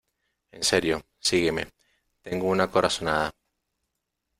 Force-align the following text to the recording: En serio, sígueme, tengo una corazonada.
En 0.51 0.63
serio, 0.63 1.03
sígueme, 1.19 1.67
tengo 2.23 2.47
una 2.47 2.71
corazonada. 2.71 3.29